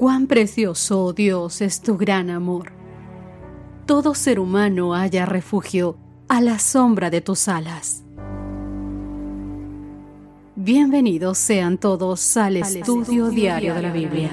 Cuán 0.00 0.28
precioso, 0.28 1.04
oh 1.04 1.12
Dios, 1.12 1.60
es 1.60 1.82
tu 1.82 1.98
gran 1.98 2.30
amor. 2.30 2.72
Todo 3.84 4.14
ser 4.14 4.40
humano 4.40 4.94
haya 4.94 5.26
refugio 5.26 5.98
a 6.26 6.40
la 6.40 6.58
sombra 6.58 7.10
de 7.10 7.20
tus 7.20 7.48
alas. 7.48 8.02
Bienvenidos 10.56 11.36
sean 11.36 11.76
todos 11.76 12.34
al, 12.38 12.56
estudio, 12.56 13.28
diario 13.28 13.74
de 13.74 13.82
la 13.82 13.92
Biblia. 13.92 14.30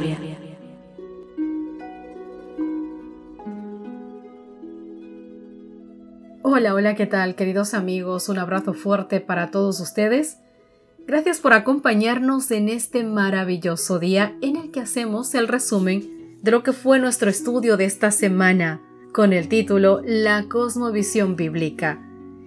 Hola, 6.44 6.76
hola, 6.76 6.96
¿qué 6.96 7.08
tal 7.08 7.36
queridos 7.36 7.74
amigos? 7.74 8.30
Un 8.30 8.40
abrazo 8.40 8.74
fuerte 8.74 9.20
para 9.20 9.52
todos 9.52 9.82
ustedes. 9.82 10.38
Gracias 11.08 11.40
por 11.40 11.54
acompañarnos 11.54 12.52
en 12.52 12.68
este 12.68 13.06
maravilloso 13.06 13.98
día 13.98 14.36
en 14.42 14.58
el 14.58 14.72
que 14.72 14.82
hacemos 14.82 15.34
el 15.36 15.48
resumen 15.48 16.38
de 16.42 16.52
lo 16.52 16.64
que 16.64 16.74
fue 16.74 17.00
nuestro 17.00 17.30
estudio 17.30 17.78
de 17.78 17.86
esta 17.86 18.12
semana 18.12 18.82
con 19.14 19.32
el 19.32 19.48
título 19.48 20.02
La 20.04 20.50
Cosmovisión 20.50 21.38
Bíblica. 21.38 21.98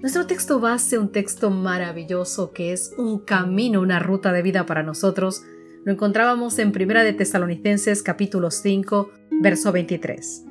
Nuestro 0.03 0.27
texto 0.27 0.61
base, 0.61 0.99
un 0.99 1.11
texto 1.11 1.51
maravilloso 1.51 2.53
que 2.53 2.75
es 2.75 2.93
un 2.99 3.21
camino, 3.21 3.81
una 3.81 3.99
ruta 3.99 4.31
de 4.31 4.43
vida 4.43 4.67
para 4.67 4.83
nosotros, 4.83 5.43
lo 5.87 5.93
encontrábamos 5.93 6.59
en 6.59 6.73
Primera 6.73 7.03
de 7.03 7.15
Tesalonicenses 7.15 8.03
capítulo 8.03 8.51
5, 8.51 9.11
verso 9.41 9.73
23. 9.73 10.45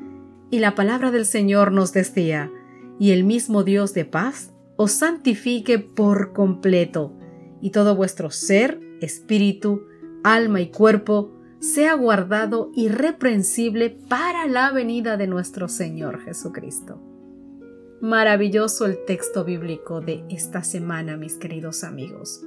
Y 0.49 0.57
la 0.57 0.73
palabra 0.73 1.12
del 1.12 1.27
Señor 1.27 1.71
nos 1.71 1.94
decía, 1.94 2.52
y 2.99 3.12
el 3.12 3.23
mismo 3.23 3.63
Dios 3.63 3.94
de 3.94 4.05
paz 4.05 4.52
os 4.77 4.94
santifique 4.94 5.77
por 5.77 6.34
completo 6.34 7.13
y 7.62 7.71
todo 7.71 7.96
vuestro 7.96 8.29
ser, 8.32 8.79
espíritu, 9.02 9.84
alma 10.24 10.62
y 10.62 10.70
cuerpo 10.70 11.34
sea 11.60 11.93
guardado 11.93 12.71
irreprensible 12.74 13.90
para 14.07 14.48
la 14.48 14.71
venida 14.71 15.18
de 15.18 15.27
nuestro 15.27 15.68
Señor 15.68 16.21
Jesucristo. 16.21 17.01
Maravilloso 18.01 18.85
el 18.85 19.04
texto 19.05 19.43
bíblico 19.43 19.99
de 19.99 20.24
esta 20.29 20.63
semana, 20.63 21.18
mis 21.18 21.35
queridos 21.35 21.84
amigos. 21.84 22.41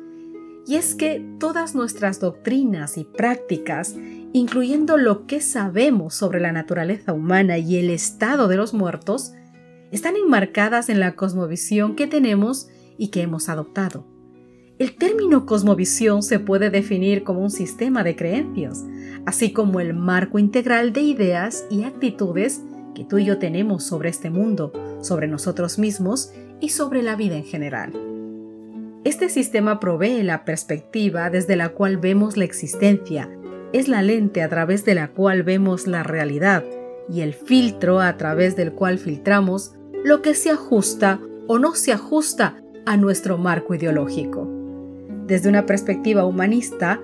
Y 0.67 0.77
es 0.77 0.95
que 0.95 1.23
todas 1.39 1.75
nuestras 1.75 2.21
doctrinas 2.21 2.97
y 2.97 3.05
prácticas, 3.05 3.95
incluyendo 4.33 4.97
lo 4.97 5.27
que 5.27 5.41
sabemos 5.41 6.15
sobre 6.15 6.41
la 6.41 6.53
naturaleza 6.53 7.13
humana 7.13 7.59
y 7.59 7.77
el 7.77 7.91
estado 7.91 8.49
de 8.49 8.57
los 8.57 8.73
muertos, 8.73 9.33
están 9.91 10.17
enmarcadas 10.17 10.89
en 10.89 11.01
la 11.01 11.17
cosmovisión 11.17 11.97
que 11.97 12.07
tenemos 12.07 12.69
y 12.97 13.09
que 13.09 13.21
hemos 13.21 13.51
adoptado. 13.51 14.07
El 14.79 14.97
término 14.97 15.45
cosmovisión 15.45 16.23
se 16.23 16.39
puede 16.39 16.71
definir 16.71 17.25
como 17.25 17.41
un 17.41 17.51
sistema 17.51 18.03
de 18.03 18.17
creencias, 18.17 18.85
así 19.27 19.53
como 19.53 19.81
el 19.81 19.95
marco 19.95 20.39
integral 20.39 20.93
de 20.93 21.03
ideas 21.03 21.67
y 21.71 21.85
actitudes 21.85 22.63
que 22.95 23.05
tú 23.05 23.19
y 23.19 23.25
yo 23.27 23.39
tenemos 23.39 23.85
sobre 23.85 24.09
este 24.09 24.31
mundo, 24.31 24.73
sobre 25.03 25.29
nosotros 25.29 25.79
mismos 25.79 26.33
y 26.61 26.71
sobre 26.71 27.03
la 27.03 27.17
vida 27.17 27.37
en 27.37 27.45
general. 27.45 27.93
Este 29.05 29.29
sistema 29.29 29.79
provee 29.79 30.23
la 30.23 30.45
perspectiva 30.45 31.29
desde 31.29 31.57
la 31.57 31.71
cual 31.71 31.99
vemos 31.99 32.37
la 32.37 32.45
existencia, 32.45 33.29
es 33.73 33.89
la 33.89 34.03
lente 34.03 34.43
a 34.43 34.49
través 34.49 34.85
de 34.85 34.95
la 34.95 35.09
cual 35.09 35.43
vemos 35.43 35.87
la 35.87 36.03
realidad 36.03 36.65
y 37.11 37.21
el 37.21 37.35
filtro 37.35 38.01
a 38.01 38.17
través 38.17 38.57
del 38.57 38.73
cual 38.73 38.99
filtramos 38.99 39.75
lo 40.05 40.23
que 40.23 40.35
se 40.35 40.51
ajusta 40.51 41.21
o 41.47 41.59
no 41.59 41.75
se 41.75 41.93
ajusta 41.93 42.57
a 42.87 42.97
nuestro 42.97 43.39
marco 43.39 43.75
ideológico. 43.75 44.62
Desde 45.27 45.49
una 45.49 45.67
perspectiva 45.67 46.25
humanista, 46.25 47.01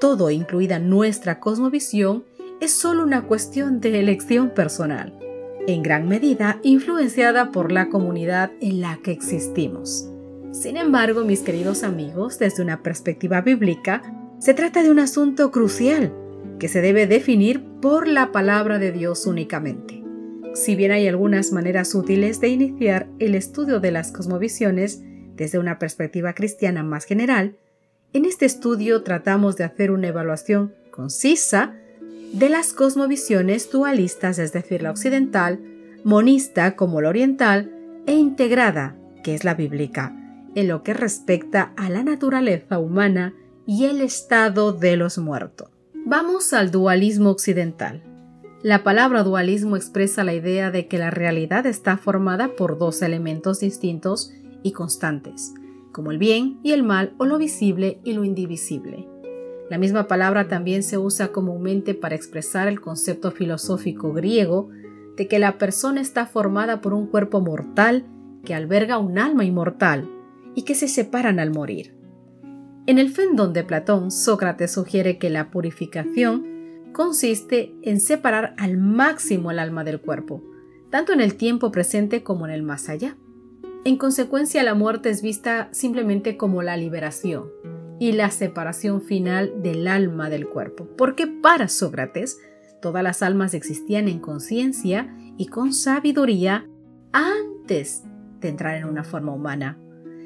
todo, 0.00 0.30
incluida 0.30 0.78
nuestra 0.78 1.40
cosmovisión, 1.40 2.24
es 2.60 2.72
solo 2.72 3.02
una 3.02 3.22
cuestión 3.22 3.80
de 3.80 3.98
elección 3.98 4.50
personal, 4.50 5.18
en 5.66 5.82
gran 5.82 6.08
medida 6.08 6.60
influenciada 6.62 7.50
por 7.50 7.72
la 7.72 7.88
comunidad 7.88 8.52
en 8.60 8.80
la 8.80 8.98
que 9.02 9.12
existimos. 9.12 10.08
Sin 10.52 10.76
embargo, 10.76 11.24
mis 11.24 11.40
queridos 11.40 11.82
amigos, 11.82 12.38
desde 12.38 12.62
una 12.62 12.82
perspectiva 12.82 13.40
bíblica, 13.40 14.02
se 14.38 14.54
trata 14.54 14.82
de 14.82 14.90
un 14.90 14.98
asunto 14.98 15.50
crucial 15.50 16.12
que 16.58 16.68
se 16.68 16.82
debe 16.82 17.06
definir 17.06 17.64
por 17.80 18.06
la 18.06 18.32
palabra 18.32 18.78
de 18.78 18.92
Dios 18.92 19.26
únicamente. 19.26 20.02
Si 20.54 20.76
bien 20.76 20.92
hay 20.92 21.08
algunas 21.08 21.52
maneras 21.52 21.94
útiles 21.94 22.40
de 22.40 22.48
iniciar 22.48 23.08
el 23.18 23.34
estudio 23.34 23.80
de 23.80 23.90
las 23.90 24.12
cosmovisiones 24.12 25.02
desde 25.34 25.58
una 25.58 25.78
perspectiva 25.78 26.34
cristiana 26.34 26.82
más 26.82 27.06
general, 27.06 27.56
en 28.12 28.24
este 28.24 28.44
estudio 28.46 29.02
tratamos 29.02 29.56
de 29.56 29.64
hacer 29.64 29.90
una 29.90 30.08
evaluación 30.08 30.74
concisa 30.90 31.74
de 32.32 32.48
las 32.48 32.72
cosmovisiones 32.72 33.70
dualistas, 33.70 34.38
es 34.38 34.52
decir, 34.52 34.82
la 34.82 34.90
occidental, 34.90 35.60
monista 36.04 36.76
como 36.76 37.00
la 37.00 37.08
oriental 37.08 37.72
e 38.06 38.14
integrada, 38.14 38.96
que 39.22 39.34
es 39.34 39.44
la 39.44 39.54
bíblica, 39.54 40.16
en 40.54 40.68
lo 40.68 40.82
que 40.82 40.94
respecta 40.94 41.72
a 41.76 41.88
la 41.88 42.02
naturaleza 42.02 42.78
humana 42.78 43.34
y 43.66 43.84
el 43.84 44.00
estado 44.00 44.72
de 44.72 44.96
los 44.96 45.18
muertos. 45.18 45.68
Vamos 46.04 46.52
al 46.52 46.70
dualismo 46.70 47.30
occidental. 47.30 48.02
La 48.62 48.82
palabra 48.82 49.22
dualismo 49.22 49.76
expresa 49.76 50.24
la 50.24 50.34
idea 50.34 50.70
de 50.70 50.86
que 50.86 50.98
la 50.98 51.10
realidad 51.10 51.66
está 51.66 51.96
formada 51.96 52.56
por 52.56 52.78
dos 52.78 53.02
elementos 53.02 53.60
distintos 53.60 54.32
y 54.62 54.72
constantes, 54.72 55.52
como 55.92 56.10
el 56.10 56.18
bien 56.18 56.58
y 56.62 56.72
el 56.72 56.82
mal 56.82 57.14
o 57.18 57.26
lo 57.26 57.38
visible 57.38 58.00
y 58.04 58.14
lo 58.14 58.24
indivisible. 58.24 59.06
La 59.70 59.78
misma 59.78 60.08
palabra 60.08 60.48
también 60.48 60.82
se 60.82 60.98
usa 60.98 61.28
comúnmente 61.28 61.94
para 61.94 62.14
expresar 62.14 62.68
el 62.68 62.80
concepto 62.80 63.30
filosófico 63.30 64.12
griego 64.12 64.68
de 65.16 65.28
que 65.28 65.38
la 65.38 65.58
persona 65.58 66.00
está 66.00 66.26
formada 66.26 66.80
por 66.80 66.94
un 66.94 67.06
cuerpo 67.06 67.40
mortal 67.40 68.06
que 68.44 68.54
alberga 68.54 68.98
un 68.98 69.18
alma 69.18 69.44
inmortal 69.44 70.08
y 70.54 70.62
que 70.62 70.74
se 70.74 70.88
separan 70.88 71.38
al 71.38 71.52
morir. 71.52 71.94
En 72.86 72.98
el 72.98 73.10
Fendón 73.10 73.52
de 73.52 73.62
Platón, 73.62 74.10
Sócrates 74.10 74.72
sugiere 74.72 75.16
que 75.16 75.30
la 75.30 75.50
purificación 75.50 76.44
consiste 76.92 77.74
en 77.82 78.00
separar 78.00 78.54
al 78.58 78.76
máximo 78.76 79.50
el 79.50 79.58
alma 79.58 79.84
del 79.84 80.00
cuerpo, 80.00 80.42
tanto 80.90 81.12
en 81.12 81.20
el 81.20 81.36
tiempo 81.36 81.70
presente 81.70 82.22
como 82.22 82.46
en 82.46 82.52
el 82.52 82.62
más 82.62 82.88
allá. 82.88 83.16
En 83.84 83.96
consecuencia, 83.96 84.62
la 84.62 84.74
muerte 84.74 85.10
es 85.10 85.22
vista 85.22 85.68
simplemente 85.72 86.36
como 86.36 86.62
la 86.62 86.76
liberación 86.76 87.50
y 87.98 88.12
la 88.12 88.30
separación 88.30 89.02
final 89.02 89.60
del 89.60 89.88
alma 89.88 90.30
del 90.30 90.48
cuerpo, 90.48 90.86
porque 90.96 91.26
para 91.26 91.68
Sócrates 91.68 92.38
todas 92.80 93.02
las 93.02 93.22
almas 93.22 93.54
existían 93.54 94.06
en 94.06 94.20
conciencia 94.20 95.12
y 95.36 95.46
con 95.46 95.72
sabiduría 95.72 96.68
antes 97.12 98.04
de 98.40 98.48
entrar 98.48 98.76
en 98.76 98.84
una 98.84 99.02
forma 99.02 99.32
humana, 99.32 99.78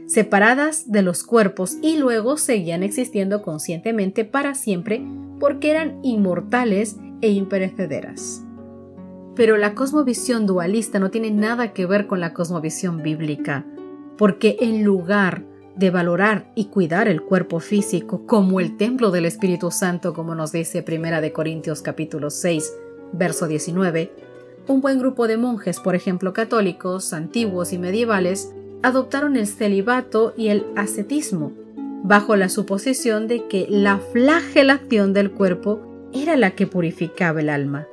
separadas 0.07 0.91
de 0.93 1.01
los 1.01 1.23
cuerpos 1.23 1.77
y 1.83 1.97
luego 1.97 2.37
seguían 2.37 2.83
existiendo 2.83 3.41
conscientemente 3.41 4.27
para 4.27 4.55
siempre 4.55 5.03
porque 5.41 5.71
eran 5.71 5.99
inmortales 6.03 6.97
e 7.23 7.31
imperecederas. 7.31 8.46
Pero 9.37 9.57
la 9.59 9.75
cosmovisión 9.75 10.47
dualista 10.47 10.99
no 10.99 11.11
tiene 11.11 11.31
nada 11.31 11.73
que 11.73 11.87
ver 11.87 12.07
con 12.07 12.21
la 12.21 12.33
cosmovisión 12.33 13.03
bíblica, 13.03 13.65
porque 14.17 14.57
en 14.61 14.83
lugar 14.83 15.45
de 15.77 15.91
valorar 15.91 16.51
y 16.55 16.67
cuidar 16.67 17.07
el 17.07 17.23
cuerpo 17.23 17.61
físico 17.61 18.27
como 18.27 18.61
el 18.61 18.79
templo 18.79 19.11
del 19.11 19.27
Espíritu 19.27 19.71
Santo, 19.71 20.15
como 20.15 20.35
nos 20.35 20.53
dice 20.53 20.83
Primera 20.83 21.21
de 21.21 21.33
Corintios 21.33 21.83
capítulo 21.83 22.31
6, 22.31 22.73
verso 23.13 23.47
19, 23.47 24.11
un 24.69 24.81
buen 24.81 24.99
grupo 24.99 25.29
de 25.29 25.37
monjes, 25.37 25.81
por 25.81 25.95
ejemplo 25.95 26.33
católicos, 26.33 27.13
antiguos 27.13 27.75
y 27.75 27.79
medievales, 27.79 28.55
adoptaron 28.83 29.37
el 29.37 29.47
celibato 29.47 30.33
y 30.37 30.49
el 30.49 30.67
ascetismo, 30.77 31.53
bajo 32.03 32.37
la 32.37 32.49
suposición 32.49 33.29
de 33.29 33.47
que 33.47 33.67
la 33.69 33.99
flagelación 33.99 35.13
del 35.13 35.31
cuerpo 35.31 36.09
era 36.13 36.37
la 36.37 36.53
que 36.53 36.67
purificaba 36.67 37.41
el 37.41 37.51
alma. 37.51 37.87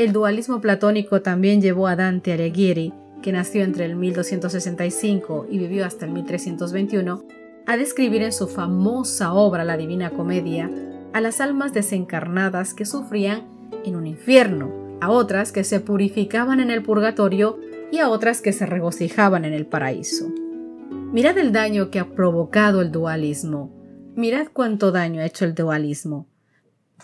El 0.00 0.14
dualismo 0.14 0.62
platónico 0.62 1.20
también 1.20 1.60
llevó 1.60 1.86
a 1.86 1.94
Dante 1.94 2.32
Alighieri, 2.32 2.94
que 3.20 3.32
nació 3.32 3.62
entre 3.64 3.84
el 3.84 3.96
1265 3.96 5.46
y 5.50 5.58
vivió 5.58 5.84
hasta 5.84 6.06
el 6.06 6.12
1321, 6.12 7.22
a 7.66 7.76
describir 7.76 8.22
en 8.22 8.32
su 8.32 8.48
famosa 8.48 9.34
obra 9.34 9.62
La 9.62 9.76
Divina 9.76 10.08
Comedia 10.08 10.70
a 11.12 11.20
las 11.20 11.42
almas 11.42 11.74
desencarnadas 11.74 12.72
que 12.72 12.86
sufrían 12.86 13.46
en 13.84 13.94
un 13.94 14.06
infierno, 14.06 14.72
a 15.02 15.10
otras 15.10 15.52
que 15.52 15.64
se 15.64 15.80
purificaban 15.80 16.60
en 16.60 16.70
el 16.70 16.82
purgatorio 16.82 17.58
y 17.92 17.98
a 17.98 18.08
otras 18.08 18.40
que 18.40 18.54
se 18.54 18.64
regocijaban 18.64 19.44
en 19.44 19.52
el 19.52 19.66
paraíso. 19.66 20.30
Mirad 21.12 21.36
el 21.36 21.52
daño 21.52 21.90
que 21.90 21.98
ha 21.98 22.08
provocado 22.08 22.80
el 22.80 22.90
dualismo. 22.90 23.70
Mirad 24.16 24.46
cuánto 24.50 24.92
daño 24.92 25.20
ha 25.20 25.26
hecho 25.26 25.44
el 25.44 25.54
dualismo 25.54 26.29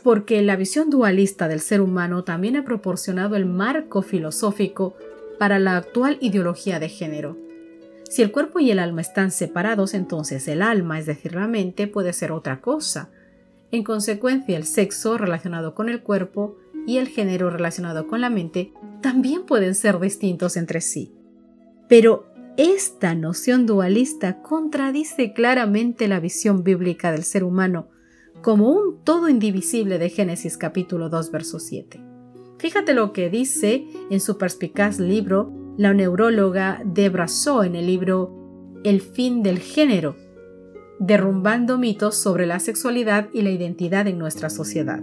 porque 0.02 0.42
la 0.42 0.56
visión 0.56 0.90
dualista 0.90 1.48
del 1.48 1.60
ser 1.60 1.80
humano 1.80 2.24
también 2.24 2.56
ha 2.56 2.64
proporcionado 2.64 3.36
el 3.36 3.46
marco 3.46 4.02
filosófico 4.02 4.96
para 5.38 5.58
la 5.58 5.76
actual 5.76 6.18
ideología 6.20 6.78
de 6.80 6.88
género. 6.88 7.36
Si 8.08 8.22
el 8.22 8.30
cuerpo 8.30 8.60
y 8.60 8.70
el 8.70 8.78
alma 8.78 9.00
están 9.00 9.30
separados, 9.30 9.94
entonces 9.94 10.46
el 10.48 10.62
alma, 10.62 10.98
es 10.98 11.06
decir, 11.06 11.34
la 11.34 11.48
mente, 11.48 11.86
puede 11.86 12.12
ser 12.12 12.32
otra 12.32 12.60
cosa. 12.60 13.10
En 13.72 13.82
consecuencia, 13.82 14.56
el 14.56 14.64
sexo 14.64 15.18
relacionado 15.18 15.74
con 15.74 15.88
el 15.88 16.02
cuerpo 16.02 16.56
y 16.86 16.98
el 16.98 17.08
género 17.08 17.50
relacionado 17.50 18.06
con 18.06 18.20
la 18.20 18.30
mente 18.30 18.72
también 19.02 19.44
pueden 19.44 19.74
ser 19.74 19.98
distintos 19.98 20.56
entre 20.56 20.80
sí. 20.80 21.12
Pero 21.88 22.26
esta 22.56 23.14
noción 23.14 23.66
dualista 23.66 24.40
contradice 24.40 25.32
claramente 25.32 26.08
la 26.08 26.20
visión 26.20 26.62
bíblica 26.62 27.10
del 27.10 27.24
ser 27.24 27.44
humano 27.44 27.88
como 28.46 28.70
un 28.70 29.02
todo 29.02 29.28
indivisible 29.28 29.98
de 29.98 30.08
Génesis 30.08 30.56
capítulo 30.56 31.08
2 31.08 31.32
verso 31.32 31.58
7. 31.58 32.00
Fíjate 32.58 32.94
lo 32.94 33.12
que 33.12 33.28
dice 33.28 33.88
en 34.08 34.20
su 34.20 34.38
perspicaz 34.38 35.00
libro 35.00 35.52
la 35.76 35.92
neuróloga 35.92 36.80
Debra 36.84 37.26
So 37.26 37.64
en 37.64 37.74
el 37.74 37.88
libro 37.88 38.78
El 38.84 39.00
fin 39.00 39.42
del 39.42 39.58
género, 39.58 40.14
derrumbando 41.00 41.76
mitos 41.76 42.14
sobre 42.14 42.46
la 42.46 42.60
sexualidad 42.60 43.28
y 43.32 43.42
la 43.42 43.50
identidad 43.50 44.06
en 44.06 44.16
nuestra 44.16 44.48
sociedad. 44.48 45.02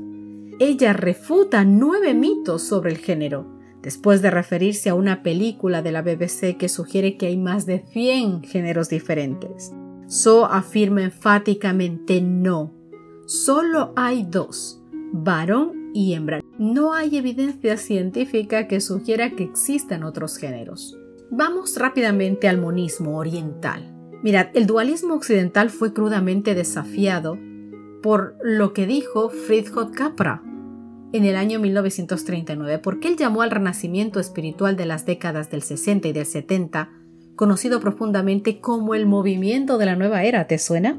Ella 0.59 0.93
refuta 0.93 1.65
nueve 1.65 2.13
mitos 2.13 2.61
sobre 2.61 2.91
el 2.91 2.97
género, 2.97 3.59
después 3.81 4.21
de 4.21 4.31
referirse 4.31 4.89
a 4.89 4.95
una 4.95 5.21
película 5.21 5.81
de 5.81 5.91
la 5.91 6.01
BBC 6.01 6.55
que 6.57 6.69
sugiere 6.69 7.17
que 7.17 7.25
hay 7.25 7.35
más 7.35 7.65
de 7.65 7.79
100 7.91 8.43
géneros 8.43 8.87
diferentes. 8.87 9.73
So 10.07 10.45
afirma 10.45 11.03
enfáticamente 11.03 12.21
no, 12.21 12.82
solo 13.25 13.93
hay 13.95 14.23
dos, 14.23 14.81
varón 15.11 15.91
y 15.93 16.13
hembra. 16.13 16.41
No 16.57 16.93
hay 16.93 17.17
evidencia 17.17 17.77
científica 17.77 18.67
que 18.67 18.81
sugiera 18.81 19.35
que 19.35 19.43
existan 19.43 20.03
otros 20.03 20.37
géneros. 20.37 20.97
Vamos 21.29 21.77
rápidamente 21.77 22.47
al 22.47 22.59
monismo 22.59 23.17
oriental. 23.17 23.91
Mirad, 24.23 24.47
el 24.53 24.67
dualismo 24.67 25.15
occidental 25.15 25.69
fue 25.69 25.93
crudamente 25.93 26.55
desafiado 26.55 27.37
por 28.01 28.35
lo 28.43 28.73
que 28.73 28.85
dijo 28.85 29.29
Friedrich 29.29 29.91
Capra 29.95 30.43
en 31.13 31.25
el 31.25 31.35
año 31.35 31.59
1939, 31.59 32.79
porque 32.79 33.07
él 33.07 33.17
llamó 33.17 33.41
al 33.41 33.51
renacimiento 33.51 34.19
espiritual 34.19 34.75
de 34.75 34.85
las 34.85 35.05
décadas 35.05 35.49
del 35.51 35.61
60 35.61 36.07
y 36.07 36.13
del 36.13 36.25
70, 36.25 36.89
conocido 37.35 37.79
profundamente 37.79 38.59
como 38.59 38.95
el 38.95 39.05
movimiento 39.05 39.77
de 39.77 39.85
la 39.85 39.95
nueva 39.95 40.23
era, 40.23 40.47
¿te 40.47 40.57
suena? 40.57 40.97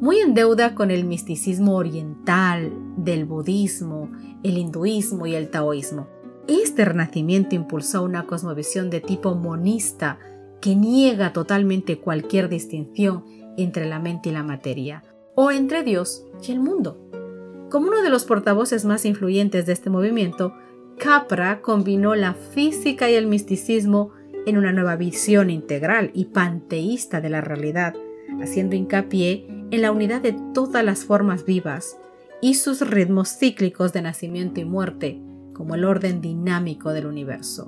Muy 0.00 0.18
en 0.18 0.34
deuda 0.34 0.74
con 0.74 0.90
el 0.90 1.04
misticismo 1.04 1.76
oriental, 1.76 2.72
del 2.96 3.24
budismo, 3.24 4.10
el 4.42 4.58
hinduismo 4.58 5.26
y 5.26 5.34
el 5.34 5.50
taoísmo. 5.50 6.08
Este 6.48 6.84
renacimiento 6.84 7.54
impulsó 7.54 8.02
una 8.02 8.26
cosmovisión 8.26 8.90
de 8.90 9.00
tipo 9.00 9.34
monista 9.34 10.18
que 10.60 10.74
niega 10.74 11.32
totalmente 11.32 11.98
cualquier 11.98 12.48
distinción 12.48 13.24
entre 13.56 13.86
la 13.86 13.98
mente 13.98 14.30
y 14.30 14.32
la 14.32 14.42
materia, 14.42 15.04
o 15.34 15.50
entre 15.50 15.82
Dios 15.82 16.24
y 16.46 16.52
el 16.52 16.60
mundo. 16.60 16.98
Como 17.70 17.88
uno 17.88 18.02
de 18.02 18.10
los 18.10 18.24
portavoces 18.24 18.84
más 18.84 19.04
influyentes 19.04 19.66
de 19.66 19.72
este 19.72 19.90
movimiento, 19.90 20.54
Capra 20.98 21.60
combinó 21.60 22.14
la 22.14 22.34
física 22.34 23.10
y 23.10 23.14
el 23.14 23.26
misticismo 23.26 24.12
en 24.46 24.58
una 24.58 24.72
nueva 24.72 24.96
visión 24.96 25.50
integral 25.50 26.10
y 26.14 26.26
panteísta 26.26 27.20
de 27.20 27.30
la 27.30 27.40
realidad, 27.40 27.94
haciendo 28.42 28.76
hincapié 28.76 29.46
en 29.70 29.82
la 29.82 29.92
unidad 29.92 30.20
de 30.20 30.36
todas 30.52 30.84
las 30.84 31.04
formas 31.04 31.44
vivas 31.44 31.96
y 32.40 32.54
sus 32.54 32.80
ritmos 32.88 33.36
cíclicos 33.36 33.92
de 33.92 34.02
nacimiento 34.02 34.60
y 34.60 34.64
muerte, 34.64 35.20
como 35.54 35.74
el 35.74 35.84
orden 35.84 36.20
dinámico 36.20 36.92
del 36.92 37.06
universo. 37.06 37.66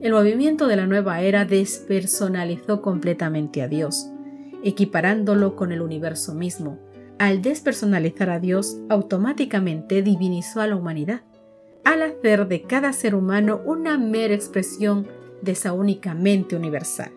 El 0.00 0.12
movimiento 0.12 0.66
de 0.66 0.76
la 0.76 0.86
nueva 0.86 1.20
era 1.20 1.44
despersonalizó 1.44 2.80
completamente 2.80 3.62
a 3.62 3.68
Dios, 3.68 4.10
equiparándolo 4.64 5.56
con 5.56 5.72
el 5.72 5.82
universo 5.82 6.34
mismo, 6.34 6.78
al 7.18 7.42
despersonalizar 7.42 8.30
a 8.30 8.40
Dios, 8.40 8.78
automáticamente 8.88 10.02
divinizó 10.02 10.62
a 10.62 10.66
la 10.66 10.76
humanidad, 10.76 11.20
al 11.84 12.02
hacer 12.02 12.48
de 12.48 12.62
cada 12.62 12.94
ser 12.94 13.14
humano 13.14 13.60
una 13.66 13.98
mera 13.98 14.34
expresión 14.34 15.06
de 15.42 15.52
esa 15.52 15.74
única 15.74 16.14
mente 16.14 16.56
universal. 16.56 17.12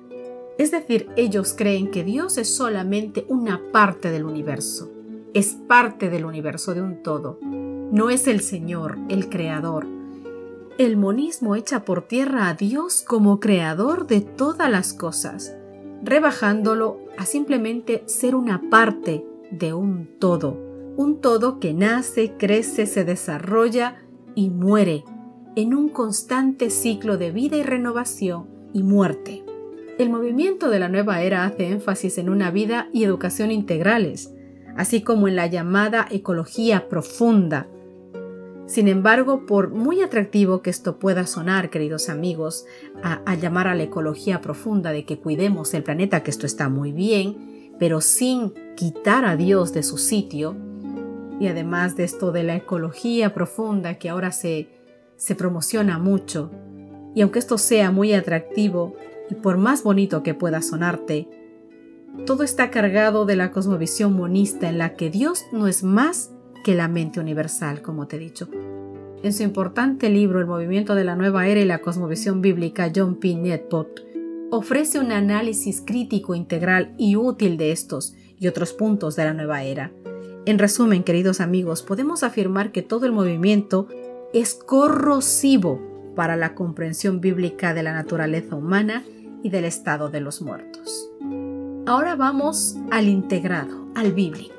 Es 0.58 0.72
decir, 0.72 1.10
ellos 1.16 1.56
creen 1.58 1.90
que 1.90 2.04
Dios 2.04 2.38
es 2.38 2.54
solamente 2.54 3.26
una 3.28 3.62
parte 3.72 4.12
del 4.12 4.26
universo, 4.26 4.92
es 5.34 5.56
parte 5.68 6.10
del 6.10 6.26
universo 6.26 6.74
de 6.74 6.82
un 6.82 7.02
todo, 7.02 7.40
no 7.42 8.10
es 8.10 8.28
el 8.28 8.42
Señor, 8.42 8.98
el 9.10 9.30
Creador. 9.30 9.88
El 10.78 10.98
monismo 10.98 11.56
echa 11.56 11.86
por 11.86 12.04
tierra 12.08 12.50
a 12.50 12.56
Dios 12.56 13.04
como 13.08 13.40
creador 13.40 14.08
de 14.08 14.22
todas 14.22 14.70
las 14.70 14.94
cosas, 14.94 15.56
rebajándolo 16.04 17.00
a 17.18 17.26
simplemente 17.26 18.04
ser 18.08 18.36
una 18.36 18.70
parte 18.70 19.26
de 19.52 19.74
un 19.74 20.10
todo, 20.20 20.58
un 20.98 21.22
todo 21.22 21.60
que 21.60 21.74
nace, 21.74 22.34
crece, 22.38 22.86
se 22.88 23.06
desarrolla 23.06 24.04
y 24.36 24.50
muere 24.50 25.04
en 25.56 25.76
un 25.76 25.90
constante 25.90 26.70
ciclo 26.70 27.18
de 27.18 27.32
vida 27.32 27.58
y 27.58 27.64
renovación 27.64 28.48
y 28.74 28.82
muerte. 28.82 29.43
El 30.00 30.10
movimiento 30.10 30.72
de 30.72 30.80
la 30.80 30.90
nueva 30.90 31.22
era 31.22 31.46
hace 31.46 31.68
énfasis 31.68 32.18
en 32.18 32.30
una 32.30 32.50
vida 32.50 32.90
y 32.92 33.04
educación 33.04 33.52
integrales, 33.52 34.34
así 34.76 35.04
como 35.04 35.28
en 35.28 35.36
la 35.36 35.46
llamada 35.46 36.08
ecología 36.10 36.90
profunda. 36.90 37.68
Sin 38.66 38.88
embargo, 38.88 39.46
por 39.46 39.70
muy 39.70 40.02
atractivo 40.02 40.64
que 40.64 40.72
esto 40.72 40.98
pueda 40.98 41.28
sonar, 41.28 41.70
queridos 41.70 42.10
amigos, 42.10 42.66
a, 43.04 43.36
llamar 43.36 43.68
a 43.68 43.76
la 43.76 43.84
ecología 43.84 44.42
profunda 44.42 44.92
de 44.92 45.06
que 45.06 45.20
cuidemos 45.20 45.76
el 45.76 45.84
planeta, 45.84 46.24
que 46.24 46.32
esto 46.32 46.48
está 46.48 46.70
muy 46.70 46.92
bien, 46.92 47.72
pero 47.78 48.02
sin 48.02 48.52
quitar 48.76 49.26
a 49.26 49.36
Dios 49.36 49.74
de 49.74 49.84
su 49.84 50.00
sitio. 50.00 50.56
Y 51.40 51.48
además 51.48 51.96
de 51.96 52.06
esto 52.06 52.32
de 52.32 52.42
la 52.42 52.56
ecología 52.56 53.32
profunda 53.36 54.00
que 54.00 54.10
ahora 54.10 54.32
se, 54.32 54.70
se 55.18 55.36
promociona 55.36 56.00
mucho. 56.00 56.50
Y 57.14 57.22
aunque 57.22 57.38
esto 57.38 57.60
sea 57.60 57.92
muy 57.92 58.14
atractivo 58.14 58.96
y 59.30 59.36
por 59.36 59.58
más 59.58 59.84
bonito 59.84 60.24
que 60.24 60.34
pueda 60.34 60.62
sonarte, 60.62 61.28
todo 62.26 62.44
está 62.44 62.70
cargado 62.70 63.26
de 63.26 63.36
la 63.36 63.52
cosmovisión 63.52 64.14
monista 64.14 64.70
en 64.70 64.78
la 64.78 64.94
que 64.94 65.10
Dios 65.10 65.46
no 65.52 65.68
es 65.68 65.84
más 65.84 66.32
que 66.64 66.76
la 66.76 66.88
mente 66.88 67.20
universal, 67.20 67.82
como 67.82 68.08
te 68.08 68.18
he 68.18 68.20
dicho. 68.20 68.48
En 69.24 69.34
su 69.34 69.44
importante 69.44 70.10
libro 70.10 70.40
El 70.40 70.46
movimiento 70.46 70.96
de 70.96 71.04
la 71.04 71.16
nueva 71.16 71.48
era 71.48 71.60
y 71.60 71.66
la 71.66 71.82
cosmovisión 71.82 72.42
bíblica, 72.42 72.92
John 72.94 73.16
P. 73.16 73.36
Netpot 73.36 74.02
ofrece 74.52 75.00
un 75.00 75.12
análisis 75.12 75.82
crítico 75.82 76.36
integral 76.36 76.94
y 76.98 77.16
útil 77.16 77.58
de 77.58 77.72
estos 77.72 78.14
y 78.40 78.48
otros 78.48 78.74
puntos 78.74 79.16
de 79.16 79.26
la 79.26 79.34
nueva 79.34 79.64
era. 79.64 79.92
En 80.46 80.60
resumen, 80.60 81.04
queridos 81.04 81.42
amigos, 81.42 81.82
podemos 81.82 82.22
afirmar 82.22 82.72
que 82.72 82.82
todo 82.82 83.06
el 83.06 83.14
movimiento 83.14 83.88
es 84.34 84.54
corrosivo 84.54 85.93
para 86.16 86.36
la 86.36 86.56
comprensión 86.56 87.22
bíblica 87.22 87.74
de 87.74 87.84
la 87.84 87.94
naturaleza 87.94 88.56
humana 88.56 89.04
y 89.44 89.50
del 89.50 89.66
estado 89.66 90.10
de 90.10 90.22
los 90.22 90.42
muertos. 90.42 91.10
Ahora 91.86 92.16
vamos 92.16 92.78
al 92.92 93.10
integrado, 93.10 93.88
al 93.96 94.14
bíblico. 94.14 94.54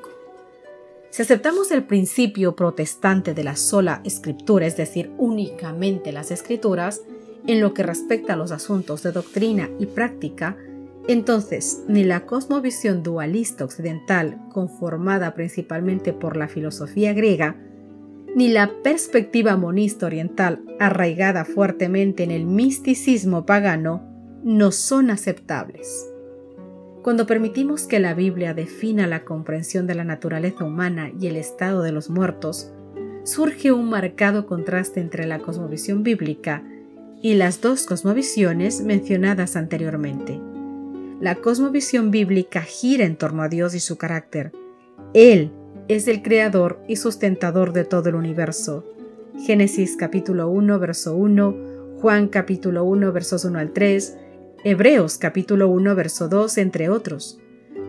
Si 1.09 1.21
aceptamos 1.21 1.71
el 1.71 1.85
principio 1.85 2.55
protestante 2.55 3.33
de 3.33 3.43
la 3.43 3.55
sola 3.55 4.01
escritura, 4.03 4.65
es 4.65 4.75
decir, 4.75 5.11
únicamente 5.17 6.11
las 6.11 6.29
escrituras, 6.29 7.01
en 7.47 7.61
lo 7.61 7.73
que 7.73 7.83
respecta 7.83 8.33
a 8.33 8.35
los 8.35 8.51
asuntos 8.51 9.01
de 9.03 9.11
doctrina 9.11 9.69
y 9.79 9.85
práctica, 9.85 10.57
entonces 11.07 11.83
ni 11.87 12.03
la 12.03 12.25
cosmovisión 12.25 13.01
dualista 13.01 13.63
occidental, 13.63 14.39
conformada 14.51 15.33
principalmente 15.35 16.13
por 16.13 16.35
la 16.35 16.47
filosofía 16.47 17.13
griega, 17.13 17.55
ni 18.35 18.49
la 18.49 18.69
perspectiva 18.83 19.55
monista 19.55 20.05
oriental, 20.05 20.61
arraigada 20.77 21.45
fuertemente 21.45 22.23
en 22.23 22.31
el 22.31 22.45
misticismo 22.45 23.45
pagano, 23.45 24.03
no 24.43 24.71
son 24.73 25.09
aceptables. 25.09 26.05
Cuando 27.01 27.25
permitimos 27.27 27.87
que 27.87 27.99
la 27.99 28.13
Biblia 28.13 28.53
defina 28.53 29.07
la 29.07 29.23
comprensión 29.23 29.87
de 29.87 29.95
la 29.95 30.03
naturaleza 30.03 30.65
humana 30.65 31.11
y 31.17 31.27
el 31.27 31.37
estado 31.37 31.81
de 31.81 31.93
los 31.93 32.09
muertos, 32.09 32.73
surge 33.23 33.71
un 33.71 33.89
marcado 33.89 34.45
contraste 34.47 34.99
entre 34.99 35.25
la 35.25 35.39
cosmovisión 35.39 36.03
bíblica 36.03 36.61
y 37.21 37.35
las 37.35 37.61
dos 37.61 37.85
cosmovisiones 37.85 38.81
mencionadas 38.81 39.55
anteriormente. 39.55 40.41
La 41.21 41.35
cosmovisión 41.35 42.11
bíblica 42.11 42.61
gira 42.61 43.05
en 43.05 43.15
torno 43.15 43.43
a 43.43 43.47
Dios 43.47 43.75
y 43.75 43.79
su 43.79 43.97
carácter. 43.97 44.51
Él 45.13 45.51
es 45.87 46.07
el 46.07 46.21
creador 46.21 46.79
y 46.87 46.95
sustentador 46.95 47.73
de 47.73 47.85
todo 47.85 48.09
el 48.09 48.15
universo. 48.15 48.83
Génesis 49.37 49.95
capítulo 49.97 50.49
1, 50.49 50.79
verso 50.79 51.15
1, 51.15 51.55
Juan 52.01 52.27
capítulo 52.27 52.83
1, 52.85 53.11
versos 53.11 53.45
1 53.45 53.59
al 53.59 53.71
3, 53.71 54.17
Hebreos 54.63 55.17
capítulo 55.17 55.69
1, 55.69 55.95
verso 55.95 56.27
2, 56.27 56.57
entre 56.57 56.89
otros. 56.89 57.39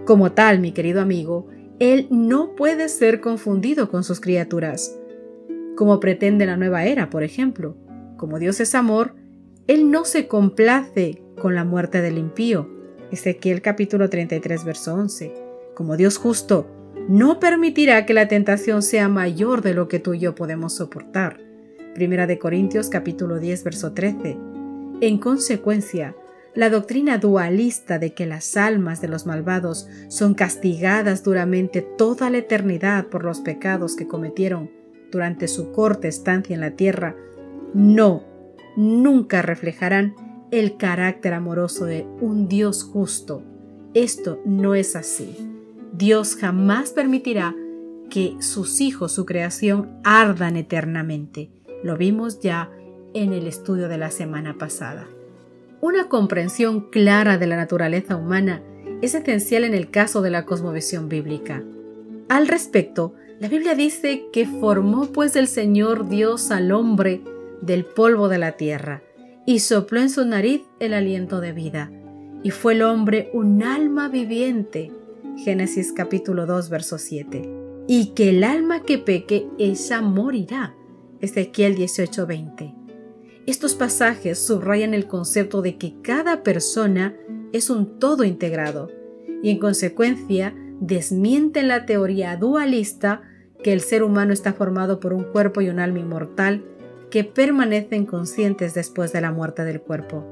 Como 0.04 0.32
tal, 0.32 0.60
mi 0.60 0.72
querido 0.72 1.00
amigo, 1.00 1.46
Él 1.78 2.06
no 2.10 2.54
puede 2.54 2.88
ser 2.88 3.20
confundido 3.20 3.88
con 3.90 4.04
sus 4.04 4.20
criaturas, 4.20 4.98
como 5.76 6.00
pretende 6.00 6.46
la 6.46 6.56
nueva 6.56 6.84
era, 6.84 7.10
por 7.10 7.22
ejemplo. 7.22 7.76
Como 8.16 8.38
Dios 8.38 8.60
es 8.60 8.74
amor, 8.74 9.14
él 9.66 9.90
no 9.90 10.04
se 10.04 10.26
complace 10.26 11.22
con 11.40 11.54
la 11.54 11.64
muerte 11.64 12.00
del 12.00 12.18
impío. 12.18 12.68
Ezequiel 13.10 13.62
capítulo 13.62 14.08
33, 14.08 14.64
verso 14.64 14.94
11. 14.94 15.34
Como 15.74 15.96
Dios 15.96 16.16
justo, 16.16 16.66
no 17.08 17.38
permitirá 17.38 18.04
que 18.04 18.14
la 18.14 18.28
tentación 18.28 18.82
sea 18.82 19.08
mayor 19.08 19.62
de 19.62 19.74
lo 19.74 19.88
que 19.88 20.00
tú 20.00 20.14
y 20.14 20.20
yo 20.20 20.34
podemos 20.34 20.74
soportar. 20.74 21.40
Primera 21.94 22.26
de 22.26 22.38
Corintios 22.38 22.88
capítulo 22.88 23.38
10 23.38 23.64
verso 23.64 23.92
13. 23.92 24.36
En 25.00 25.18
consecuencia, 25.18 26.16
la 26.54 26.68
doctrina 26.68 27.18
dualista 27.18 27.98
de 27.98 28.12
que 28.12 28.26
las 28.26 28.56
almas 28.56 29.00
de 29.00 29.08
los 29.08 29.26
malvados 29.26 29.88
son 30.08 30.34
castigadas 30.34 31.22
duramente 31.22 31.80
toda 31.82 32.28
la 32.30 32.38
eternidad 32.38 33.06
por 33.06 33.24
los 33.24 33.40
pecados 33.40 33.94
que 33.94 34.08
cometieron 34.08 34.70
durante 35.12 35.48
su 35.48 35.70
corta 35.72 36.08
estancia 36.08 36.54
en 36.54 36.60
la 36.60 36.72
tierra, 36.72 37.14
no, 37.72 38.24
nunca 38.76 39.42
reflejarán 39.42 40.14
el 40.50 40.76
carácter 40.76 41.34
amoroso 41.34 41.84
de 41.84 42.06
un 42.20 42.48
Dios 42.48 42.82
justo. 42.82 43.42
Esto 43.94 44.40
no 44.44 44.74
es 44.74 44.96
así. 44.96 45.55
Dios 45.96 46.36
jamás 46.36 46.90
permitirá 46.90 47.54
que 48.10 48.36
sus 48.40 48.82
hijos, 48.82 49.12
su 49.12 49.24
creación, 49.24 49.98
ardan 50.04 50.56
eternamente. 50.56 51.50
Lo 51.82 51.96
vimos 51.96 52.40
ya 52.40 52.70
en 53.14 53.32
el 53.32 53.46
estudio 53.46 53.88
de 53.88 53.96
la 53.96 54.10
semana 54.10 54.58
pasada. 54.58 55.06
Una 55.80 56.08
comprensión 56.08 56.90
clara 56.90 57.38
de 57.38 57.46
la 57.46 57.56
naturaleza 57.56 58.16
humana 58.16 58.62
es 59.00 59.14
esencial 59.14 59.64
en 59.64 59.72
el 59.72 59.90
caso 59.90 60.20
de 60.20 60.30
la 60.30 60.44
cosmovisión 60.44 61.08
bíblica. 61.08 61.62
Al 62.28 62.46
respecto, 62.46 63.14
la 63.40 63.48
Biblia 63.48 63.74
dice 63.74 64.24
que 64.32 64.46
formó 64.46 65.06
pues 65.06 65.34
el 65.34 65.48
Señor 65.48 66.08
Dios 66.08 66.50
al 66.50 66.72
hombre 66.72 67.22
del 67.62 67.86
polvo 67.86 68.28
de 68.28 68.38
la 68.38 68.52
tierra 68.52 69.02
y 69.46 69.60
sopló 69.60 70.00
en 70.00 70.10
su 70.10 70.26
nariz 70.26 70.62
el 70.78 70.92
aliento 70.92 71.40
de 71.40 71.52
vida, 71.52 71.90
y 72.42 72.50
fue 72.50 72.74
el 72.74 72.82
hombre 72.82 73.30
un 73.32 73.62
alma 73.62 74.08
viviente. 74.08 74.92
Génesis 75.36 75.92
capítulo 75.92 76.46
2 76.46 76.70
verso 76.70 76.96
7. 76.98 77.48
Y 77.86 78.14
que 78.14 78.30
el 78.30 78.42
alma 78.42 78.82
que 78.82 78.98
peque, 78.98 79.46
esa 79.58 80.00
morirá. 80.00 80.74
Ezequiel 81.20 81.76
18:20. 81.76 82.74
Estos 83.46 83.74
pasajes 83.74 84.38
subrayan 84.38 84.94
el 84.94 85.06
concepto 85.06 85.60
de 85.60 85.76
que 85.76 85.94
cada 86.02 86.42
persona 86.42 87.14
es 87.52 87.70
un 87.70 87.98
todo 87.98 88.24
integrado 88.24 88.90
y 89.42 89.50
en 89.50 89.58
consecuencia 89.58 90.54
desmienten 90.80 91.68
la 91.68 91.86
teoría 91.86 92.36
dualista 92.36 93.22
que 93.62 93.72
el 93.72 93.80
ser 93.80 94.02
humano 94.02 94.32
está 94.32 94.54
formado 94.54 95.00
por 95.00 95.12
un 95.12 95.24
cuerpo 95.24 95.60
y 95.60 95.68
un 95.68 95.78
alma 95.78 96.00
inmortal 96.00 96.64
que 97.10 97.24
permanecen 97.24 98.06
conscientes 98.06 98.74
después 98.74 99.12
de 99.12 99.20
la 99.20 99.32
muerte 99.32 99.64
del 99.64 99.80
cuerpo. 99.80 100.24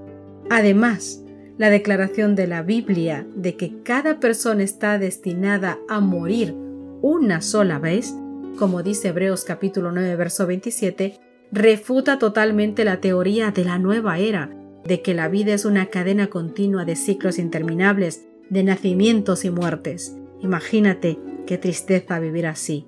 Además, 0.50 1.23
la 1.56 1.70
declaración 1.70 2.34
de 2.34 2.46
la 2.46 2.62
Biblia 2.62 3.26
de 3.36 3.56
que 3.56 3.82
cada 3.82 4.18
persona 4.18 4.62
está 4.62 4.98
destinada 4.98 5.78
a 5.88 6.00
morir 6.00 6.54
una 7.00 7.40
sola 7.40 7.78
vez, 7.78 8.14
como 8.58 8.82
dice 8.82 9.08
Hebreos 9.08 9.44
capítulo 9.44 9.92
9 9.92 10.16
verso 10.16 10.46
27, 10.46 11.20
refuta 11.52 12.18
totalmente 12.18 12.84
la 12.84 13.00
teoría 13.00 13.50
de 13.52 13.64
la 13.64 13.78
nueva 13.78 14.18
era, 14.18 14.50
de 14.84 15.00
que 15.00 15.14
la 15.14 15.28
vida 15.28 15.54
es 15.54 15.64
una 15.64 15.86
cadena 15.86 16.28
continua 16.28 16.84
de 16.84 16.96
ciclos 16.96 17.38
interminables, 17.38 18.26
de 18.50 18.64
nacimientos 18.64 19.44
y 19.44 19.50
muertes. 19.50 20.16
Imagínate 20.40 21.18
qué 21.46 21.56
tristeza 21.56 22.18
vivir 22.18 22.46
así. 22.46 22.86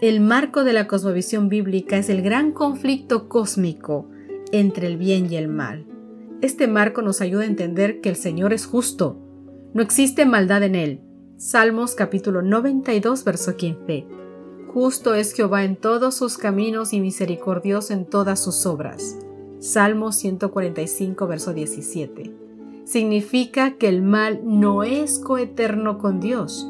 El 0.00 0.20
marco 0.20 0.64
de 0.64 0.72
la 0.72 0.86
cosmovisión 0.86 1.48
bíblica 1.48 1.98
es 1.98 2.08
el 2.08 2.22
gran 2.22 2.52
conflicto 2.52 3.28
cósmico 3.28 4.08
entre 4.52 4.86
el 4.86 4.96
bien 4.96 5.30
y 5.32 5.36
el 5.36 5.48
mal. 5.48 5.86
Este 6.42 6.68
marco 6.68 7.00
nos 7.00 7.22
ayuda 7.22 7.44
a 7.44 7.46
entender 7.46 8.02
que 8.02 8.10
el 8.10 8.16
Señor 8.16 8.52
es 8.52 8.66
justo. 8.66 9.16
No 9.72 9.82
existe 9.82 10.26
maldad 10.26 10.62
en 10.64 10.74
él. 10.74 11.00
Salmos 11.38 11.94
capítulo 11.94 12.42
92 12.42 13.24
verso 13.24 13.56
15. 13.56 14.06
Justo 14.68 15.14
es 15.14 15.32
Jehová 15.32 15.64
en 15.64 15.76
todos 15.76 16.14
sus 16.14 16.36
caminos 16.36 16.92
y 16.92 17.00
misericordioso 17.00 17.94
en 17.94 18.04
todas 18.04 18.42
sus 18.42 18.66
obras. 18.66 19.16
Salmo 19.60 20.12
145, 20.12 21.26
verso 21.26 21.54
17. 21.54 22.30
Significa 22.84 23.78
que 23.78 23.88
el 23.88 24.02
mal 24.02 24.42
no 24.44 24.82
es 24.82 25.18
coeterno 25.18 25.96
con 25.96 26.20
Dios. 26.20 26.68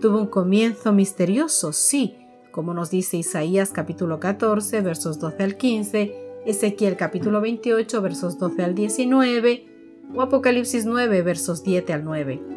Tuvo 0.00 0.18
un 0.18 0.26
comienzo 0.26 0.92
misterioso, 0.92 1.72
sí, 1.72 2.16
como 2.50 2.74
nos 2.74 2.90
dice 2.90 3.16
Isaías 3.16 3.70
capítulo 3.70 4.18
14, 4.18 4.80
versos 4.80 5.20
12 5.20 5.42
al 5.44 5.56
15, 5.56 6.25
Ezequiel 6.46 6.96
capítulo 6.96 7.40
28, 7.40 8.00
versos 8.00 8.38
12 8.38 8.62
al 8.62 8.74
19, 8.74 9.66
o 10.14 10.22
Apocalipsis 10.22 10.86
9, 10.86 11.22
versos 11.22 11.64
10 11.64 11.90
al 11.90 12.04
9 12.04 12.56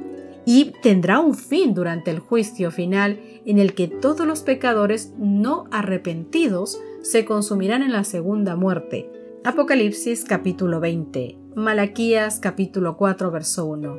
y 0.52 0.72
tendrá 0.82 1.20
un 1.20 1.36
fin 1.36 1.76
durante 1.76 2.10
el 2.10 2.18
juicio 2.18 2.72
final 2.72 3.20
en 3.46 3.60
el 3.60 3.76
que 3.76 3.88
todos 3.88 4.26
los 4.26 4.42
pecadores 4.42 5.14
no 5.20 5.66
arrepentidos 5.70 6.82
se 7.04 7.24
consumirán 7.24 7.84
en 7.84 7.92
la 7.92 8.04
segunda 8.04 8.56
muerte. 8.56 9.12
Apocalipsis 9.44 10.26
capítulo 10.26 10.80
20, 10.80 11.38
Malaquías 11.56 12.40
capítulo 12.40 12.98
4 12.98 13.30
verso 13.30 13.66
1. 13.68 13.98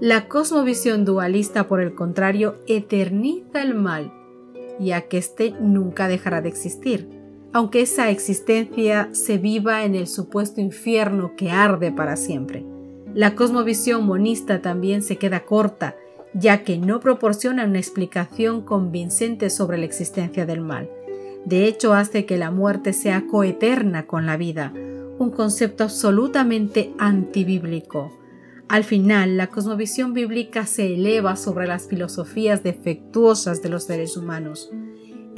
La 0.00 0.28
cosmovisión 0.28 1.04
dualista, 1.04 1.68
por 1.68 1.80
el 1.80 1.94
contrario, 1.94 2.56
eterniza 2.66 3.62
el 3.62 3.74
mal, 3.74 4.12
ya 4.80 5.02
que 5.02 5.18
éste 5.18 5.54
nunca 5.60 6.08
dejará 6.08 6.40
de 6.40 6.48
existir, 6.48 7.08
aunque 7.52 7.82
esa 7.82 8.10
existencia 8.10 9.08
se 9.12 9.38
viva 9.38 9.84
en 9.84 9.94
el 9.94 10.06
supuesto 10.06 10.60
infierno 10.60 11.34
que 11.36 11.50
arde 11.50 11.92
para 11.92 12.16
siempre. 12.16 12.64
La 13.14 13.34
cosmovisión 13.34 14.06
monista 14.06 14.60
también 14.60 15.02
se 15.02 15.16
queda 15.16 15.44
corta, 15.44 15.96
ya 16.34 16.62
que 16.62 16.78
no 16.78 17.00
proporciona 17.00 17.64
una 17.64 17.78
explicación 17.78 18.62
convincente 18.62 19.50
sobre 19.50 19.78
la 19.78 19.86
existencia 19.86 20.44
del 20.44 20.60
mal. 20.60 20.90
De 21.44 21.64
hecho, 21.64 21.94
hace 21.94 22.26
que 22.26 22.36
la 22.36 22.50
muerte 22.50 22.92
sea 22.92 23.26
coeterna 23.26 24.06
con 24.06 24.26
la 24.26 24.36
vida, 24.36 24.72
un 25.18 25.30
concepto 25.30 25.84
absolutamente 25.84 26.92
antibíblico. 26.98 28.12
Al 28.68 28.84
final, 28.84 29.38
la 29.38 29.46
cosmovisión 29.46 30.12
bíblica 30.12 30.66
se 30.66 30.94
eleva 30.94 31.36
sobre 31.36 31.66
las 31.66 31.88
filosofías 31.88 32.62
defectuosas 32.62 33.62
de 33.62 33.70
los 33.70 33.84
seres 33.84 34.16
humanos, 34.18 34.70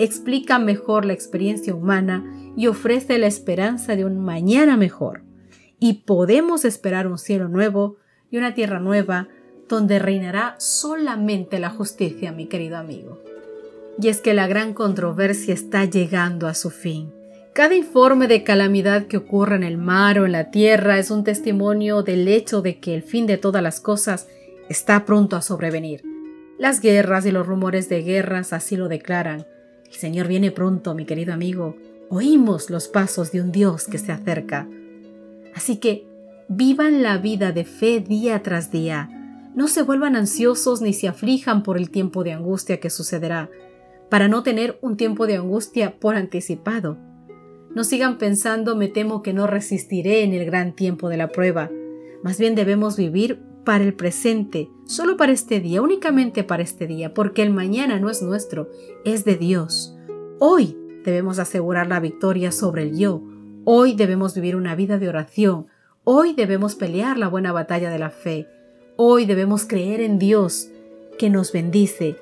explica 0.05 0.59
mejor 0.59 1.05
la 1.05 1.13
experiencia 1.13 1.75
humana 1.75 2.25
y 2.57 2.67
ofrece 2.67 3.19
la 3.19 3.27
esperanza 3.27 3.97
de 3.97 4.05
un 4.05 4.19
mañana 4.19 4.77
mejor 4.77 5.23
y 5.79 6.05
podemos 6.05 6.65
esperar 6.65 7.07
un 7.07 7.19
cielo 7.19 7.49
nuevo 7.49 7.97
y 8.31 8.37
una 8.37 8.55
tierra 8.55 8.79
nueva 8.79 9.29
donde 9.69 9.99
reinará 9.99 10.57
solamente 10.59 11.59
la 11.59 11.71
justicia, 11.71 12.33
mi 12.33 12.47
querido 12.47 12.77
amigo. 12.77 13.23
Y 14.01 14.09
es 14.09 14.21
que 14.21 14.35
la 14.35 14.47
gran 14.47 14.75
controversia 14.75 15.55
está 15.55 15.85
llegando 15.85 16.49
a 16.49 16.55
su 16.55 16.71
fin. 16.71 17.13
Cada 17.53 17.75
informe 17.75 18.29
de 18.29 18.45
calamidad 18.45 19.07
que 19.07 19.17
ocurre 19.17 19.57
en 19.57 19.65
el 19.65 19.77
mar 19.77 20.19
o 20.19 20.27
en 20.27 20.33
la 20.33 20.51
tierra 20.51 20.99
es 20.99 21.11
un 21.11 21.25
testimonio 21.25 22.03
del 22.03 22.29
hecho 22.29 22.63
de 22.63 22.79
que 22.79 22.95
el 22.95 23.03
fin 23.03 23.27
de 23.27 23.39
todas 23.39 23.63
las 23.63 23.81
cosas 23.81 24.29
está 24.69 25.05
pronto 25.05 25.37
a 25.37 25.43
sobrevenir. 25.43 26.03
Las 26.59 26.81
guerras 26.81 27.27
y 27.27 27.33
los 27.33 27.47
rumores 27.47 27.89
de 27.89 28.03
guerras 28.03 28.53
así 28.53 28.77
lo 28.77 28.89
declaran. 28.89 29.47
El 29.91 29.97
Señor 29.97 30.29
viene 30.29 30.53
pronto, 30.53 30.95
mi 30.95 31.05
querido 31.05 31.35
amigo. 31.35 31.77
Oímos 32.11 32.71
los 32.71 32.87
pasos 32.87 33.33
de 33.33 33.43
un 33.43 33.51
Dios 33.51 33.87
que 33.87 33.99
se 33.99 34.13
acerca. 34.13 34.69
Así 35.55 35.79
que 35.79 36.07
vivan 36.49 37.03
la 37.03 37.19
vida 37.19 37.51
de 37.51 37.65
fe 37.65 37.99
día 37.99 38.41
tras 38.43 38.71
día. 38.71 39.11
No 39.57 39.67
se 39.67 39.83
vuelvan 39.83 40.15
ansiosos 40.15 40.81
ni 40.81 40.93
se 40.93 41.09
aflijan 41.09 41.65
por 41.65 41.77
el 41.77 41.91
tiempo 41.91 42.23
de 42.23 42.33
angustia 42.33 42.79
que 42.79 42.89
sucederá, 42.89 43.51
para 44.09 44.29
no 44.29 44.45
tener 44.45 44.79
un 44.81 44.97
tiempo 44.97 45.27
de 45.27 45.37
angustia 45.37 45.99
por 45.99 46.15
anticipado. 46.15 46.97
No 47.75 47.83
sigan 47.83 48.19
pensando 48.19 48.77
me 48.77 48.87
temo 48.87 49.23
que 49.23 49.33
no 49.33 49.49
resistiré 49.49 50.23
en 50.23 50.35
el 50.35 50.45
gran 50.45 50.75
tiempo 50.77 51.09
de 51.09 51.17
la 51.17 51.29
prueba. 51.29 51.69
Más 52.23 52.39
bien 52.39 52.55
debemos 52.55 52.97
vivir 52.97 53.43
para 53.71 53.85
el 53.85 53.95
presente, 53.95 54.69
solo 54.85 55.17
para 55.17 55.31
este 55.31 55.61
día, 55.61 55.81
únicamente 55.81 56.43
para 56.43 56.65
este 56.65 56.89
día, 56.89 57.15
porque 57.15 57.43
el 57.43 57.51
mañana 57.51 58.01
no 58.01 58.11
es 58.11 58.21
nuestro, 58.21 58.69
es 59.05 59.25
de 59.25 59.37
Dios. 59.37 59.97
Hoy 60.41 60.77
debemos 61.05 61.39
asegurar 61.39 61.87
la 61.87 62.01
victoria 62.01 62.51
sobre 62.51 62.83
el 62.83 62.99
yo, 62.99 63.23
Hoy 63.65 63.95
debemos 63.95 64.35
vivir 64.35 64.57
una 64.57 64.75
vida 64.75 64.99
de 64.99 65.09
oración. 65.09 65.69
Hoy 66.03 66.33
debemos 66.33 66.75
pelear 66.75 67.17
la 67.17 67.29
buena 67.29 67.53
batalla 67.53 67.91
de 67.91 68.01
la 68.01 68.11
fe. 68.11 68.49
Hoy 68.97 69.25
debemos 69.25 69.67
creer 69.67 70.01
en 70.01 70.19
Dios, 70.19 70.69
que 71.17 71.31
nos 71.31 71.53
bendice. 71.53 72.17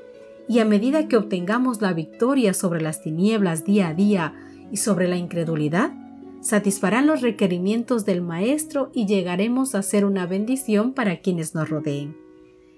Y 0.49 0.59
a 0.59 0.67
medida 0.67 1.09
que 1.09 1.17
obtengamos 1.17 1.81
la 1.81 1.95
victoria 1.95 2.53
sobre 2.53 2.83
las 2.83 3.01
tinieblas 3.01 3.65
día 3.65 3.89
a 3.89 3.95
día 3.95 4.35
y 4.71 4.77
sobre 4.77 5.09
la 5.09 5.17
incredulidad, 5.17 5.93
satisfarán 6.41 7.07
los 7.07 7.21
requerimientos 7.21 8.05
del 8.05 8.23
Maestro 8.23 8.91
y 8.95 9.07
llegaremos 9.07 9.75
a 9.75 9.83
ser 9.83 10.05
una 10.05 10.27
bendición 10.27 10.93
para 10.93 11.21
quienes 11.21 11.55
nos 11.55 11.69
rodeen. 11.69 12.17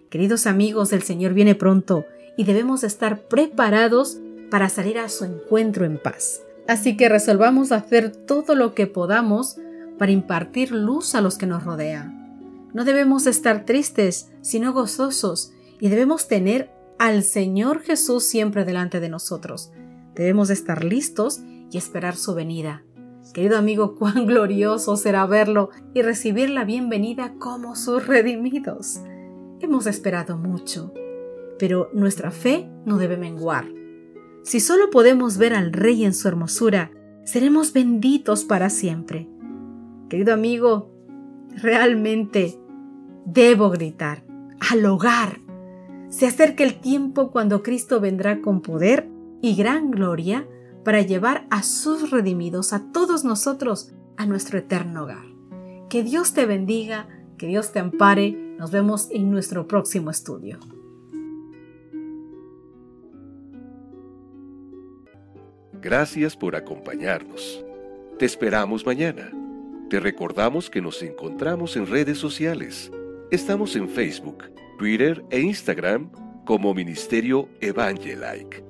Queridos 0.08 0.46
amigos, 0.46 0.92
el 0.92 1.02
Señor 1.02 1.34
viene 1.34 1.54
pronto 1.54 2.04
y 2.36 2.44
debemos 2.44 2.84
estar 2.84 3.28
preparados 3.28 4.18
para 4.50 4.68
salir 4.68 4.98
a 4.98 5.08
su 5.08 5.24
encuentro 5.24 5.84
en 5.84 5.98
paz. 5.98 6.42
Así 6.66 6.96
que 6.96 7.08
resolvamos 7.08 7.72
hacer 7.72 8.10
todo 8.10 8.54
lo 8.54 8.74
que 8.74 8.86
podamos 8.86 9.56
para 9.98 10.12
impartir 10.12 10.72
luz 10.72 11.14
a 11.14 11.20
los 11.20 11.36
que 11.36 11.46
nos 11.46 11.64
rodean. 11.64 12.68
No 12.72 12.84
debemos 12.84 13.26
estar 13.26 13.64
tristes, 13.64 14.30
sino 14.40 14.72
gozosos, 14.72 15.52
y 15.80 15.88
debemos 15.88 16.28
tener 16.28 16.70
al 16.98 17.22
Señor 17.22 17.80
Jesús 17.80 18.24
siempre 18.24 18.64
delante 18.64 19.00
de 19.00 19.08
nosotros. 19.08 19.72
Debemos 20.14 20.50
estar 20.50 20.84
listos 20.84 21.40
y 21.70 21.78
esperar 21.78 22.16
su 22.16 22.34
venida. 22.34 22.82
Querido 23.32 23.56
amigo, 23.56 23.94
cuán 23.98 24.26
glorioso 24.26 24.96
será 24.96 25.26
verlo 25.26 25.70
y 25.94 26.02
recibir 26.02 26.50
la 26.50 26.64
bienvenida 26.64 27.34
como 27.38 27.76
sus 27.76 28.06
redimidos. 28.06 29.00
Hemos 29.60 29.86
esperado 29.86 30.36
mucho, 30.36 30.92
pero 31.58 31.90
nuestra 31.92 32.30
fe 32.30 32.70
no 32.84 32.96
debe 32.96 33.16
menguar. 33.16 33.66
Si 34.42 34.58
solo 34.58 34.90
podemos 34.90 35.36
ver 35.36 35.54
al 35.54 35.72
Rey 35.72 36.04
en 36.04 36.14
su 36.14 36.26
hermosura, 36.26 36.90
seremos 37.24 37.72
benditos 37.72 38.44
para 38.44 38.70
siempre. 38.70 39.28
Querido 40.08 40.32
amigo, 40.32 40.90
realmente 41.56 42.58
debo 43.26 43.70
gritar, 43.70 44.24
al 44.70 44.84
hogar. 44.86 45.40
Se 46.08 46.26
acerca 46.26 46.64
el 46.64 46.80
tiempo 46.80 47.30
cuando 47.30 47.62
Cristo 47.62 48.00
vendrá 48.00 48.40
con 48.40 48.62
poder 48.62 49.08
y 49.42 49.54
gran 49.54 49.90
gloria 49.90 50.46
para 50.84 51.02
llevar 51.02 51.46
a 51.50 51.62
sus 51.62 52.10
redimidos, 52.10 52.72
a 52.72 52.92
todos 52.92 53.24
nosotros, 53.24 53.92
a 54.16 54.26
nuestro 54.26 54.58
eterno 54.58 55.04
hogar. 55.04 55.24
Que 55.88 56.02
Dios 56.02 56.32
te 56.32 56.46
bendiga, 56.46 57.08
que 57.36 57.46
Dios 57.46 57.72
te 57.72 57.78
ampare. 57.78 58.32
Nos 58.58 58.70
vemos 58.70 59.08
en 59.10 59.30
nuestro 59.30 59.66
próximo 59.66 60.10
estudio. 60.10 60.58
Gracias 65.80 66.36
por 66.36 66.56
acompañarnos. 66.56 67.64
Te 68.18 68.26
esperamos 68.26 68.84
mañana. 68.84 69.32
Te 69.88 69.98
recordamos 69.98 70.68
que 70.68 70.82
nos 70.82 71.02
encontramos 71.02 71.76
en 71.76 71.86
redes 71.86 72.18
sociales. 72.18 72.92
Estamos 73.30 73.74
en 73.76 73.88
Facebook, 73.88 74.44
Twitter 74.78 75.24
e 75.30 75.40
Instagram 75.40 76.10
como 76.44 76.74
Ministerio 76.74 77.48
Evangelike. 77.60 78.69